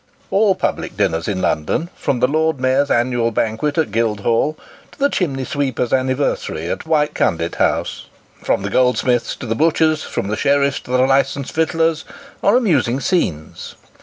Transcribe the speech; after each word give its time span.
ALL 0.31 0.55
public 0.55 0.97
dinners 0.97 1.27
in 1.27 1.43
London, 1.43 1.87
from 1.95 2.21
the 2.21 2.27
Lord 2.27 2.59
Mayor's 2.59 2.89
annual 2.89 3.29
banquet 3.29 3.77
at 3.77 3.91
Guildhall, 3.91 4.57
to 4.91 4.97
the 4.97 5.11
Chimney 5.11 5.45
sweepers' 5.45 5.93
anniversary 5.93 6.67
at 6.71 6.87
White 6.87 7.13
Conduit 7.13 7.53
House; 7.53 8.07
from 8.43 8.63
the 8.63 8.71
Goldsmiths' 8.71 9.35
to 9.35 9.45
the 9.45 9.53
Butchers', 9.53 10.01
from 10.01 10.27
the 10.29 10.35
Sheriffs' 10.35 10.79
to 10.85 10.89
the 10.91 10.97
Licensed 11.03 11.53
Victuallers'; 11.53 12.03
are 12.41 12.57
amusing 12.57 12.99
scenes. 12.99 13.75